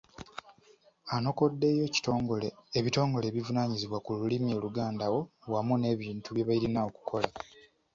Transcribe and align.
Anokoddeyo 1.15 1.83
ebitongole 2.79 3.27
ebivunaanyizibwa 3.29 3.99
ku 4.05 4.11
lulimi 4.17 4.49
Oluganda 4.57 5.05
wamu 5.53 5.73
n’ebintu 5.77 6.27
bye 6.31 6.45
birina 6.47 6.79
okukola. 6.89 7.29